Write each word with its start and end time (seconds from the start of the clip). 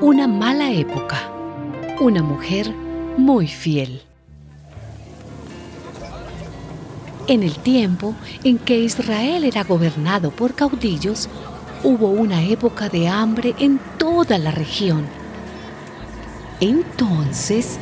Una 0.00 0.28
mala 0.28 0.72
época. 0.72 1.30
Una 2.00 2.22
mujer 2.22 2.72
muy 3.16 3.48
fiel. 3.48 4.02
En 7.26 7.42
el 7.42 7.56
tiempo 7.58 8.14
en 8.44 8.58
que 8.58 8.78
Israel 8.78 9.42
era 9.42 9.64
gobernado 9.64 10.30
por 10.30 10.54
caudillos, 10.54 11.28
hubo 11.82 12.08
una 12.08 12.44
época 12.44 12.88
de 12.88 13.08
hambre 13.08 13.54
en 13.58 13.80
toda 13.98 14.38
la 14.38 14.52
región. 14.52 15.06
Entonces, 16.60 17.78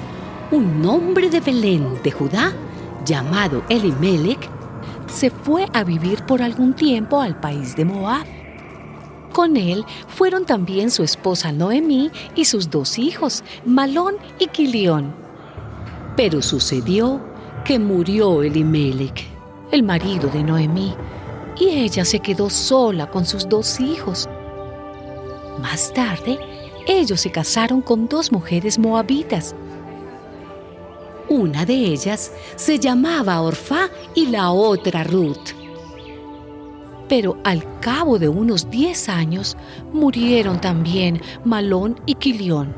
un 0.50 0.86
hombre 0.86 1.28
de 1.28 1.40
Belén 1.40 2.02
de 2.02 2.10
Judá, 2.10 2.54
llamado 3.04 3.62
Elimelech, 3.68 4.48
se 5.06 5.30
fue 5.30 5.66
a 5.72 5.84
vivir 5.84 6.24
por 6.24 6.42
algún 6.42 6.74
tiempo 6.74 7.20
al 7.20 7.38
país 7.38 7.76
de 7.76 7.84
Moab. 7.84 8.26
Con 9.32 9.56
él 9.56 9.84
fueron 10.08 10.44
también 10.46 10.90
su 10.90 11.02
esposa 11.02 11.52
Noemí 11.52 12.10
y 12.34 12.44
sus 12.44 12.70
dos 12.70 12.98
hijos, 12.98 13.42
Malón 13.64 14.14
y 14.38 14.46
Quilión. 14.46 15.14
Pero 16.16 16.40
sucedió 16.40 17.20
que 17.64 17.78
murió 17.78 18.42
Elimelech 18.42 19.34
el 19.74 19.82
marido 19.82 20.28
de 20.28 20.42
Noemí, 20.42 20.94
y 21.58 21.68
ella 21.68 22.04
se 22.04 22.20
quedó 22.20 22.48
sola 22.48 23.10
con 23.10 23.24
sus 23.26 23.48
dos 23.48 23.80
hijos. 23.80 24.28
Más 25.60 25.92
tarde, 25.92 26.38
ellos 26.86 27.20
se 27.20 27.32
casaron 27.32 27.80
con 27.80 28.06
dos 28.06 28.30
mujeres 28.30 28.78
moabitas. 28.78 29.54
Una 31.28 31.64
de 31.64 31.74
ellas 31.74 32.32
se 32.56 32.78
llamaba 32.78 33.40
Orfá 33.40 33.88
y 34.14 34.26
la 34.26 34.50
otra 34.50 35.04
Ruth. 35.04 35.54
Pero 37.08 37.38
al 37.44 37.80
cabo 37.80 38.18
de 38.18 38.28
unos 38.28 38.70
diez 38.70 39.08
años 39.08 39.56
murieron 39.92 40.60
también 40.60 41.20
Malón 41.44 42.00
y 42.06 42.14
Quilión. 42.16 42.74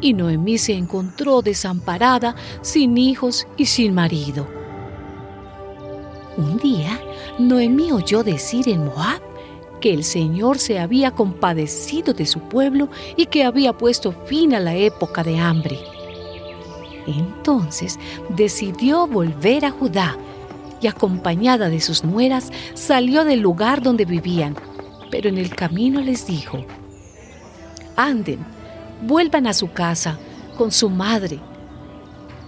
Y 0.00 0.12
Noemí 0.12 0.58
se 0.58 0.74
encontró 0.74 1.40
desamparada, 1.40 2.34
sin 2.60 2.98
hijos 2.98 3.46
y 3.56 3.66
sin 3.66 3.94
marido. 3.94 4.46
Un 6.36 6.58
día, 6.58 7.00
Noemí 7.38 7.92
oyó 7.92 8.22
decir 8.22 8.68
en 8.68 8.84
Moab 8.84 9.22
que 9.80 9.94
el 9.94 10.04
Señor 10.04 10.58
se 10.58 10.78
había 10.78 11.12
compadecido 11.12 12.12
de 12.12 12.26
su 12.26 12.40
pueblo 12.40 12.88
y 13.16 13.26
que 13.26 13.44
había 13.44 13.72
puesto 13.72 14.12
fin 14.12 14.54
a 14.54 14.60
la 14.60 14.74
época 14.74 15.22
de 15.22 15.38
hambre. 15.38 15.78
Entonces 17.06 17.98
decidió 18.30 19.06
volver 19.06 19.64
a 19.64 19.70
Judá 19.70 20.16
y 20.80 20.86
acompañada 20.86 21.68
de 21.68 21.80
sus 21.80 22.04
nueras 22.04 22.50
salió 22.74 23.24
del 23.24 23.40
lugar 23.40 23.82
donde 23.82 24.04
vivían, 24.04 24.56
pero 25.10 25.28
en 25.28 25.38
el 25.38 25.54
camino 25.54 26.00
les 26.00 26.26
dijo, 26.26 26.64
anden, 27.96 28.40
vuelvan 29.02 29.46
a 29.46 29.52
su 29.52 29.72
casa 29.72 30.18
con 30.58 30.72
su 30.72 30.90
madre, 30.90 31.38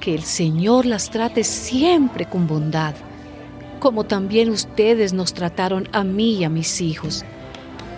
que 0.00 0.14
el 0.14 0.22
Señor 0.22 0.86
las 0.86 1.10
trate 1.10 1.44
siempre 1.44 2.26
con 2.26 2.46
bondad 2.46 2.94
como 3.78 4.04
también 4.04 4.50
ustedes 4.50 5.12
nos 5.12 5.32
trataron 5.32 5.88
a 5.92 6.02
mí 6.04 6.38
y 6.38 6.44
a 6.44 6.48
mis 6.48 6.80
hijos, 6.80 7.24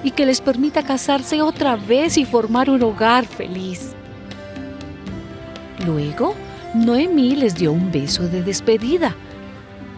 y 0.03 0.11
que 0.11 0.27
les 0.27 0.41
permita 0.41 0.83
casarse 0.83 1.43
otra 1.43 1.77
vez 1.77 2.19
y 2.19 2.25
formar 2.25 2.71
un 2.71 2.83
hogar 2.83 3.27
feliz. 3.27 3.95
Luego, 5.87 6.35
Noemí 6.75 7.37
les 7.37 7.55
dio 7.55 7.73
un 7.73 7.91
beso 7.91 8.29
de 8.29 8.43
despedida, 8.43 9.15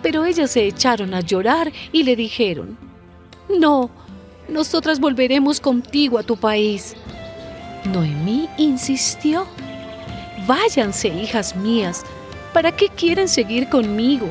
pero 0.03 0.25
ellas 0.25 0.51
se 0.51 0.67
echaron 0.67 1.15
a 1.15 1.21
llorar 1.21 1.73
y 1.93 2.03
le 2.03 2.17
dijeron, 2.17 2.77
No, 3.49 3.91
nosotras 4.49 5.01
volveremos 5.01 5.61
contigo 5.61 6.19
a 6.19 6.23
tu 6.23 6.37
país. 6.37 6.95
Noemí 7.93 8.49
insistió, 8.59 9.47
Váyanse, 10.47 11.09
hijas 11.09 11.55
mías, 11.57 12.05
¿para 12.53 12.73
qué 12.73 12.89
quieren 12.89 13.29
seguir 13.29 13.69
conmigo? 13.69 14.27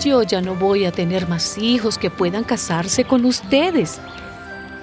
Yo 0.00 0.22
ya 0.22 0.40
no 0.40 0.54
voy 0.54 0.84
a 0.84 0.92
tener 0.92 1.28
más 1.28 1.56
hijos 1.56 1.96
que 1.96 2.10
puedan 2.10 2.44
casarse 2.44 3.04
con 3.04 3.24
ustedes. 3.24 3.98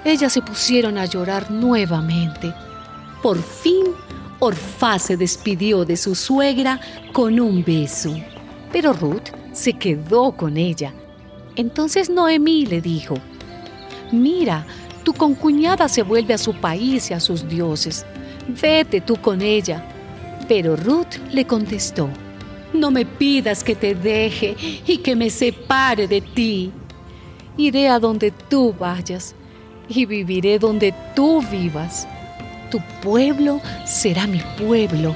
Ellas 0.04 0.34
se 0.34 0.42
pusieron 0.42 0.98
a 0.98 1.06
llorar 1.06 1.52
nuevamente. 1.52 2.54
Por 3.22 3.42
fin, 3.42 3.86
Orfá 4.44 5.00
se 5.00 5.16
despidió 5.16 5.86
de 5.86 5.96
su 5.96 6.16
suegra 6.16 6.78
con 7.14 7.40
un 7.40 7.64
beso. 7.64 8.14
Pero 8.74 8.92
Ruth 8.92 9.30
se 9.54 9.72
quedó 9.72 10.34
con 10.34 10.58
ella. 10.58 10.94
Entonces 11.56 12.10
Noemí 12.10 12.66
le 12.66 12.82
dijo, 12.82 13.16
Mira, 14.12 14.66
tu 15.06 15.14
concuñada 15.14 15.88
se 15.88 16.04
vuelve 16.04 16.34
a 16.34 16.38
su 16.38 16.54
país 16.56 17.10
y 17.10 17.14
a 17.14 17.22
sus 17.22 17.48
dioses. 17.48 18.06
Vete 18.62 19.00
tú 19.00 19.16
con 19.16 19.42
ella. 19.42 19.82
Pero 20.50 20.76
Ruth 20.76 21.16
le 21.32 21.48
contestó, 21.48 22.10
no 22.74 22.92
me 22.92 23.06
pidas 23.06 23.64
que 23.64 23.76
te 23.76 23.96
deje 23.96 24.58
y 24.86 24.98
que 24.98 25.16
me 25.16 25.30
separe 25.30 26.06
de 26.06 26.20
ti. 26.20 26.70
Iré 27.56 27.88
a 27.88 27.98
donde 27.98 28.32
tú 28.50 28.76
vayas 28.78 29.36
y 29.88 30.06
viviré 30.06 30.60
donde 30.60 30.94
tú 31.16 31.42
vivas. 31.50 32.06
Tu 32.74 32.82
pueblo 33.04 33.62
será 33.86 34.26
mi 34.26 34.42
pueblo 34.58 35.16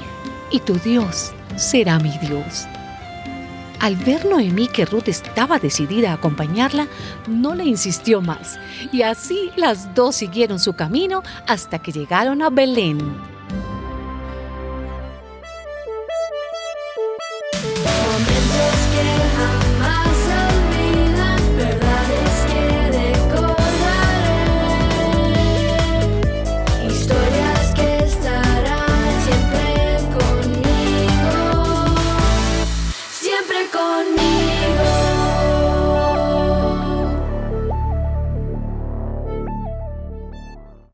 y 0.52 0.60
tu 0.60 0.74
Dios 0.74 1.32
será 1.56 1.98
mi 1.98 2.16
Dios. 2.18 2.68
Al 3.80 3.96
ver 3.96 4.26
Noemí 4.26 4.68
que 4.68 4.84
Ruth 4.84 5.08
estaba 5.08 5.58
decidida 5.58 6.12
a 6.12 6.14
acompañarla, 6.14 6.86
no 7.26 7.56
le 7.56 7.64
insistió 7.64 8.20
más, 8.20 8.60
y 8.92 9.02
así 9.02 9.50
las 9.56 9.92
dos 9.96 10.14
siguieron 10.14 10.60
su 10.60 10.74
camino 10.74 11.24
hasta 11.48 11.80
que 11.80 11.90
llegaron 11.90 12.42
a 12.42 12.50
Belén. 12.50 13.00
Conmigo. 33.66 34.37